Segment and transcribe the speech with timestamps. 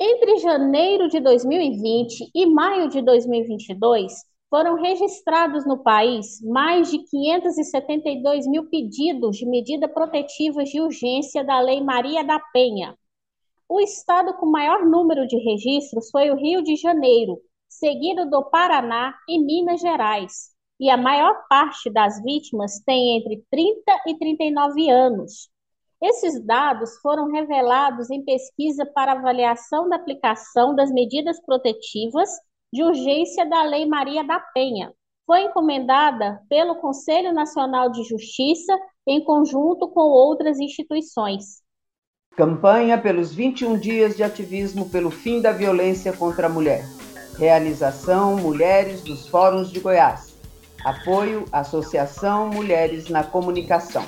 [0.00, 4.12] Entre janeiro de 2020 e maio de 2022,
[4.50, 11.60] foram registrados no país mais de 572 mil pedidos de medida protetiva de urgência da
[11.60, 12.96] Lei Maria da Penha,
[13.68, 19.14] o estado com maior número de registros foi o Rio de Janeiro, seguido do Paraná
[19.28, 20.54] e Minas Gerais.
[20.78, 25.48] E a maior parte das vítimas tem entre 30 e 39 anos.
[26.02, 32.28] Esses dados foram revelados em pesquisa para avaliação da aplicação das medidas protetivas
[32.70, 34.92] de urgência da Lei Maria da Penha.
[35.24, 41.63] Foi encomendada pelo Conselho Nacional de Justiça em conjunto com outras instituições.
[42.36, 46.84] Campanha pelos 21 dias de ativismo pelo fim da violência contra a mulher.
[47.38, 50.34] Realização Mulheres dos Fóruns de Goiás.
[50.84, 54.04] Apoio Associação Mulheres na Comunicação.